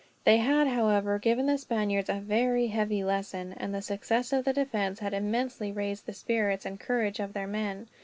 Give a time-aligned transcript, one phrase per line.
[0.23, 4.51] They had, however, given the Spaniards a very heavy lesson; and the success of the
[4.53, 7.87] defense had immensely raised the spirit and courage of their men.